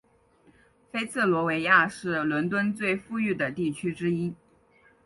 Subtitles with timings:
[0.91, 4.33] 菲茨罗维亚是伦敦最富裕的地区之一。